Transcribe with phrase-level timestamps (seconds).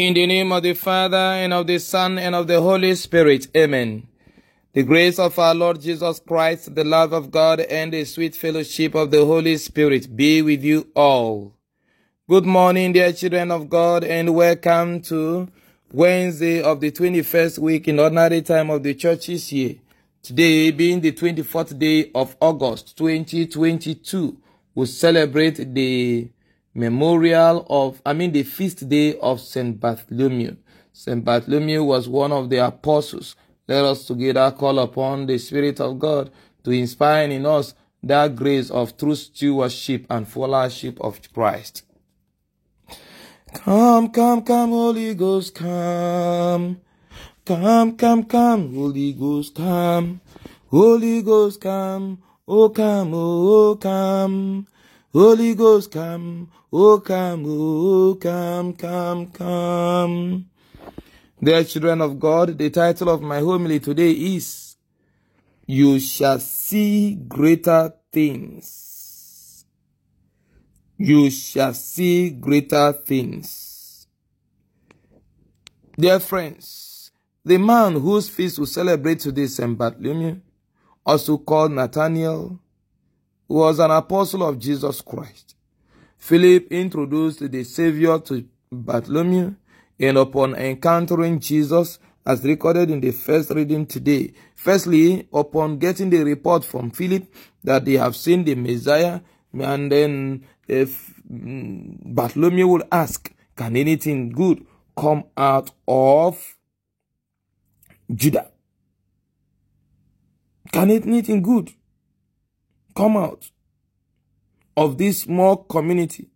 [0.00, 3.48] In the name of the Father, and of the Son, and of the Holy Spirit.
[3.54, 4.08] Amen.
[4.72, 8.94] The grace of our Lord Jesus Christ, the love of God, and the sweet fellowship
[8.94, 11.52] of the Holy Spirit be with you all.
[12.30, 15.48] Good morning, dear children of God, and welcome to
[15.92, 19.74] Wednesday of the 21st week in ordinary time of the church's year.
[20.22, 24.38] Today being the 24th day of August 2022,
[24.74, 26.30] we celebrate the
[26.74, 29.78] memorial of, I mean, the feast day of St.
[29.78, 30.56] Bartholomew.
[30.92, 31.24] St.
[31.24, 33.36] Bartholomew was one of the apostles.
[33.68, 36.30] Let us together call upon the Spirit of God
[36.64, 41.84] to inspire in us that grace of true stewardship and followership of Christ.
[43.52, 46.80] Come, come, come, Holy Ghost, come.
[47.44, 50.20] Come, come, come, Holy Ghost, come.
[50.68, 52.22] Holy Ghost, come.
[52.46, 54.66] Oh, come, oh, oh come.
[55.12, 56.48] Holy Ghost, come.
[56.72, 60.46] Oh, come, oh, come, come, come.
[61.42, 64.76] Dear children of God, the title of my homily today is
[65.66, 69.64] You Shall See Greater Things.
[70.96, 74.06] You shall see greater things.
[75.98, 77.10] Dear friends,
[77.42, 79.76] the man whose feast we celebrate today, St.
[79.78, 80.40] Bartholomew,
[81.04, 82.60] also called Nathaniel,
[83.50, 85.56] was an apostle of Jesus Christ.
[86.16, 89.54] Philip introduced the Savior to Bartholomew,
[89.98, 96.22] and upon encountering Jesus, as recorded in the first reading today, firstly, upon getting the
[96.22, 97.26] report from Philip
[97.64, 99.20] that they have seen the Messiah,
[99.52, 104.64] and then if mm, Bartholomew will ask, Can anything good
[104.96, 106.56] come out of
[108.14, 108.52] Judah?
[110.72, 111.72] Can anything good
[113.00, 113.50] come out
[114.76, 116.28] of this small community?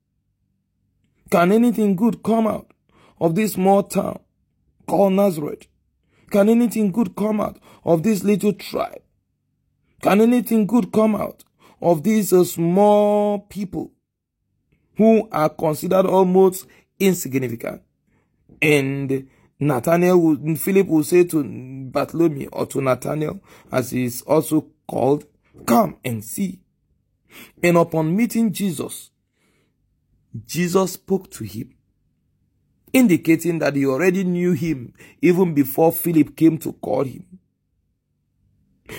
[1.31, 2.71] Can anything good come out
[3.21, 4.19] of this small town
[4.87, 5.67] called Nazareth?
[6.31, 9.03] Can anything good come out of this little tribe?
[10.01, 11.45] Can anything good come out
[11.83, 13.93] of these uh, small people
[14.97, 16.67] who are considered almost
[16.99, 17.83] insignificant?
[18.63, 19.29] And
[19.61, 21.45] Nathaniel, will, Philip will say to
[21.91, 25.27] Bartholomew or to Nathaniel, as he is also called,
[25.67, 26.61] Come and see.
[27.63, 29.11] And upon meeting Jesus,
[30.47, 31.75] Jesus spoke to him,
[32.93, 37.27] indicating that he already knew him even before Philip came to call him.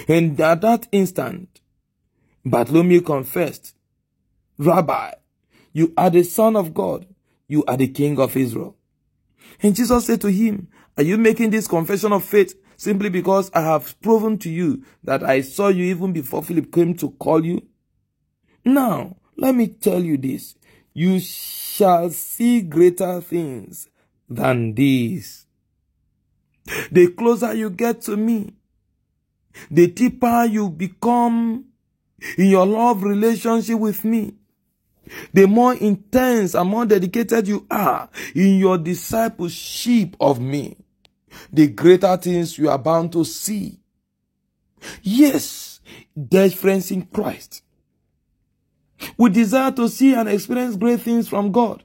[0.07, 1.61] And at that instant,
[2.45, 3.75] Bartholomew confessed,
[4.57, 5.11] Rabbi,
[5.73, 7.05] you are the Son of God,
[7.47, 8.77] you are the King of Israel.
[9.61, 13.61] And Jesus said to him, Are you making this confession of faith simply because I
[13.61, 17.61] have proven to you that I saw you even before Philip came to call you?
[18.65, 20.55] Now, let me tell you this.
[20.93, 23.89] You shall see greater things
[24.27, 25.45] than these.
[26.91, 28.55] The closer you get to me,
[29.69, 31.65] the deeper you become
[32.37, 34.33] in your love relationship with me,
[35.31, 40.77] the more intense and more dedicated you are in your discipleship of me,
[41.51, 43.79] the greater things you are bound to see.
[45.03, 45.81] Yes,
[46.55, 47.61] friends in Christ.
[49.17, 51.83] We desire to see and experience great things from God.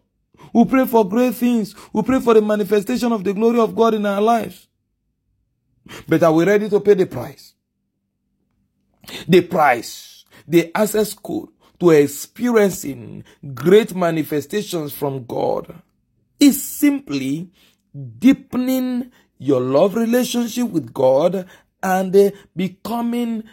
[0.53, 1.75] We pray for great things.
[1.93, 4.69] We pray for the manifestation of the glory of God in our lives.
[6.09, 7.55] But are we ready to pay the price?
[9.29, 11.49] The price, the access code
[11.81, 15.83] to experiencing great manifestations from God
[16.39, 17.51] is simply
[18.19, 21.47] deepening your love relationship with God
[21.83, 23.45] and becoming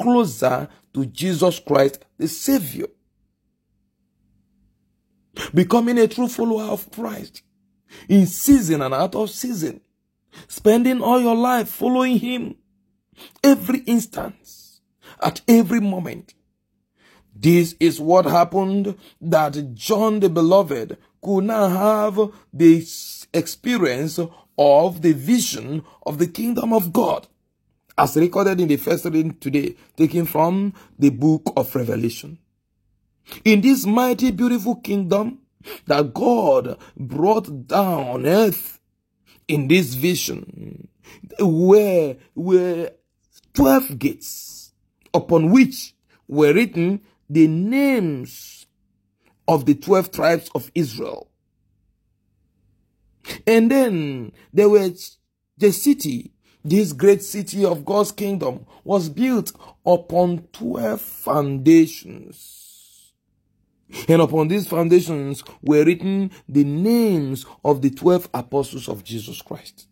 [0.00, 2.86] closer to Jesus Christ, the Savior.
[5.54, 7.42] Becoming a true follower of Christ
[8.08, 9.80] in season and out of season.
[10.48, 12.56] Spending all your life following Him
[13.42, 14.80] every instance,
[15.20, 16.34] at every moment.
[17.34, 22.86] This is what happened that John the Beloved could now have the
[23.32, 24.18] experience
[24.58, 27.26] of the vision of the kingdom of God,
[27.96, 32.38] as recorded in the first reading today, taken from the book of Revelation.
[33.44, 35.38] In this mighty, beautiful kingdom
[35.86, 38.80] that God brought down on earth,
[39.48, 40.88] in this vision,
[41.38, 42.90] where were
[43.54, 44.72] 12 gates
[45.12, 45.94] upon which
[46.28, 48.66] were written the names
[49.46, 51.28] of the 12 tribes of Israel.
[53.46, 55.18] And then there was
[55.58, 56.32] the city,
[56.64, 59.52] this great city of God's kingdom was built
[59.84, 63.12] upon 12 foundations.
[64.08, 69.86] And upon these foundations were written the names of the 12 apostles of Jesus Christ.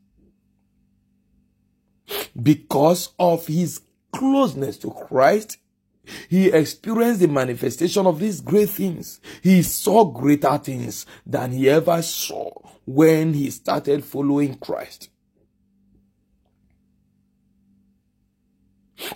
[2.40, 3.82] Because of his
[4.12, 5.58] closeness to Christ,
[6.28, 9.20] he experienced the manifestation of these great things.
[9.42, 12.50] He saw greater things than he ever saw
[12.86, 15.10] when he started following Christ.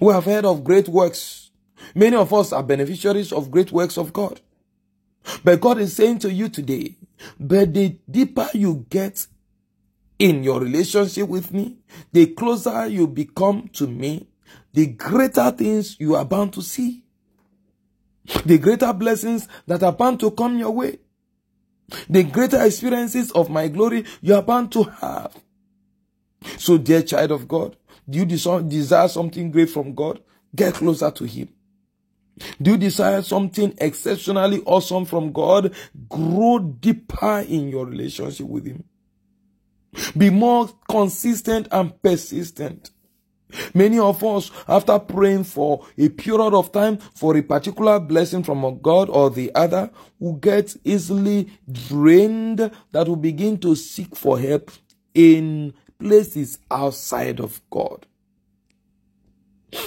[0.00, 1.50] We have heard of great works.
[1.94, 4.41] Many of us are beneficiaries of great works of God.
[5.43, 6.96] But God is saying to you today,
[7.38, 9.26] but the deeper you get
[10.19, 11.79] in your relationship with me,
[12.12, 14.26] the closer you become to me,
[14.73, 17.05] the greater things you are bound to see.
[18.44, 20.99] The greater blessings that are bound to come your way.
[22.08, 25.37] The greater experiences of my glory you are bound to have.
[26.58, 27.76] So, dear child of God,
[28.08, 30.20] do you desire something great from God?
[30.54, 31.48] Get closer to Him.
[32.60, 35.74] Do you desire something exceptionally awesome from God?
[36.08, 38.84] Grow deeper in your relationship with Him.
[40.16, 42.90] Be more consistent and persistent.
[43.72, 48.80] Many of us, after praying for a period of time for a particular blessing from
[48.80, 54.72] God or the other, will get easily drained that will begin to seek for help
[55.14, 58.06] in places outside of God.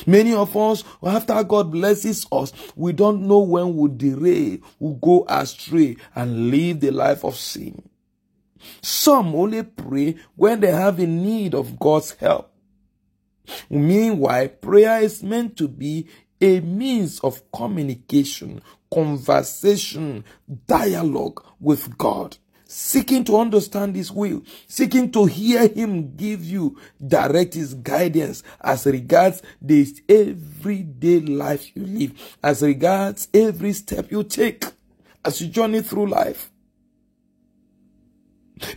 [0.05, 5.25] Many of us, after God blesses us, we don't know when we derail, we go
[5.29, 7.81] astray and live the life of sin.
[8.81, 12.51] Some only pray when they have a need of God's help.
[13.69, 16.07] Meanwhile, prayer is meant to be
[16.41, 18.61] a means of communication,
[18.93, 20.25] conversation,
[20.67, 27.53] dialogue with God seeking to understand His will, seeking to hear Him give you direct
[27.53, 34.65] His guidance as regards this everyday life you live, as regards every step you take
[35.23, 36.51] as you journey through life.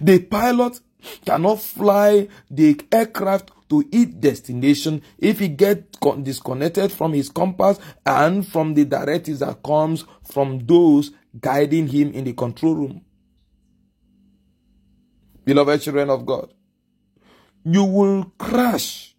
[0.00, 0.81] The pilot
[1.25, 8.46] cannot fly the aircraft to its destination if he gets disconnected from his compass and
[8.46, 13.04] from the directives that comes from those guiding him in the control room.
[15.44, 16.52] Beloved children of God,
[17.64, 19.14] you will crash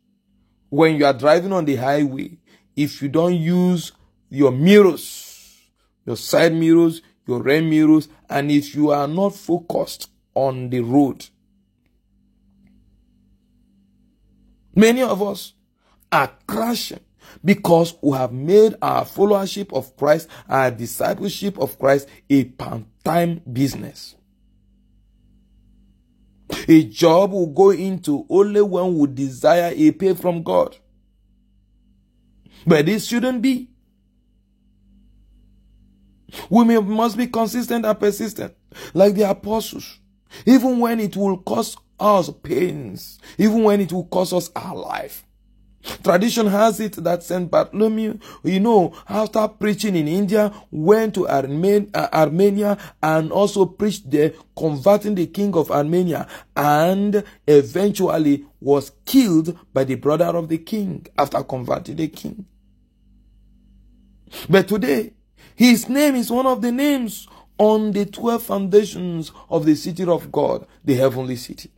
[0.69, 2.38] when you are driving on the highway
[2.75, 3.91] if you don't use
[4.29, 5.59] your mirrors,
[6.06, 11.25] your side mirrors, your rear mirrors, and if you are not focused on the road.
[14.73, 15.53] Many of us
[16.12, 17.01] are crashing
[17.44, 24.15] because we have made our followership of Christ, our discipleship of Christ, a part-time business.
[26.68, 30.77] A job will go into only when we desire a pay from God.
[32.65, 33.69] But this shouldn't be.
[36.50, 38.56] We may, must be consistent and persistent,
[38.94, 40.00] like the apostles,
[40.45, 45.25] even when it will cost us pains, even when it will cost us our life.
[46.04, 51.42] Tradition has it that Saint Bartholomew, you know, after preaching in India, went to uh,
[52.13, 59.83] Armenia and also preached there, converting the king of Armenia, and eventually was killed by
[59.83, 62.45] the brother of the king after converting the king.
[64.50, 65.13] But today,
[65.56, 70.31] his name is one of the names on the 12 foundations of the city of
[70.31, 71.72] God, the heavenly city.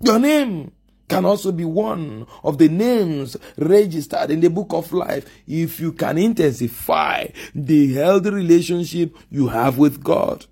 [0.00, 0.72] Your name
[1.08, 5.92] can also be one of the names registered in the book of life if you
[5.92, 10.46] can intensify the healthy relationship you have with God.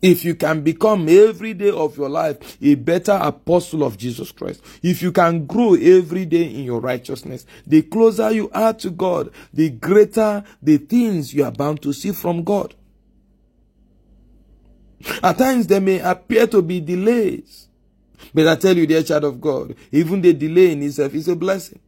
[0.00, 4.60] If you can become every day of your life a better apostle of Jesus Christ,
[4.82, 9.30] if you can grow every day in your righteousness, the closer you are to God,
[9.54, 12.74] the greater the things you are bound to see from God.
[15.22, 17.68] At times there may appear to be delays
[18.34, 21.36] but I tell you, dear child of God, even the delay in itself is a
[21.36, 21.80] blessing.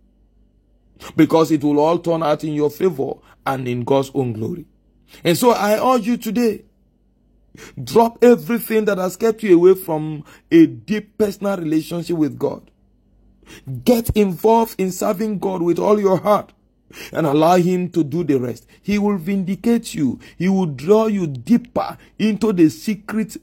[1.17, 3.15] Because it will all turn out in your favor
[3.47, 4.65] and in God's own glory.
[5.23, 6.65] And so I urge you today,
[7.83, 12.71] drop everything that has kept you away from a deep personal relationship with God.
[13.85, 16.53] Get involved in serving God with all your heart
[17.13, 18.67] and allow him to do the rest.
[18.83, 20.19] He will vindicate you.
[20.39, 23.37] He will draw you deeper into the secret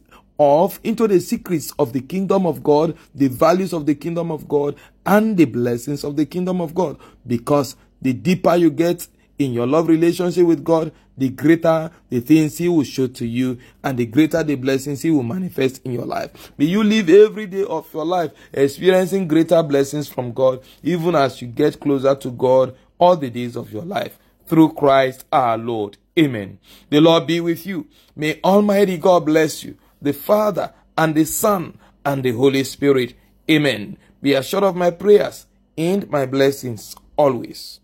[0.83, 4.75] into the secrets of the kingdom of God, the values of the kingdom of God,
[5.05, 6.97] and the blessings of the kingdom of God.
[7.25, 9.07] Because the deeper you get
[9.37, 13.57] in your love relationship with God, the greater the things He will show to you,
[13.83, 16.51] and the greater the blessings He will manifest in your life.
[16.57, 21.41] May you live every day of your life experiencing greater blessings from God, even as
[21.41, 24.17] you get closer to God all the days of your life.
[24.51, 25.97] through Christ our Lord.
[26.19, 26.59] Amen.
[26.89, 27.87] The Lord be with you.
[28.17, 33.15] May Almighty God bless you, the Father and the Son and the Holy Spirit.
[33.49, 33.97] Amen.
[34.21, 35.45] Be assured of my prayers
[35.77, 37.80] and my blessings always.